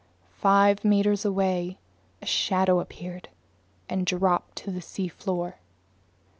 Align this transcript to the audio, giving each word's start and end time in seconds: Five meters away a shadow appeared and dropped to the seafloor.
Five 0.39 0.83
meters 0.83 1.25
away 1.25 1.77
a 2.23 2.25
shadow 2.25 2.79
appeared 2.79 3.29
and 3.87 4.03
dropped 4.03 4.55
to 4.55 4.71
the 4.71 4.81
seafloor. 4.81 5.59